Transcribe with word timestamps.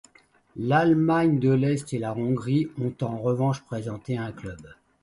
L'Allemagne 0.55 1.37
de 1.37 1.51
l'Est 1.51 1.93
et 1.93 1.99
la 1.99 2.15
Hongrie 2.15 2.67
ont 2.79 2.91
en 3.05 3.19
revanche 3.19 3.61
présenté 3.63 4.17
un 4.17 4.31
club. 4.31 4.73